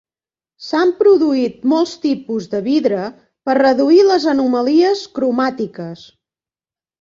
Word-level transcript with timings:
S'han 0.67 0.93
produït 1.01 1.59
molts 1.73 1.93
tipus 2.05 2.47
de 2.53 2.61
vidre 2.69 3.03
per 3.51 3.55
reduir 3.59 4.01
les 4.09 4.27
anomalies 4.33 5.05
cromàtiques. 5.21 6.09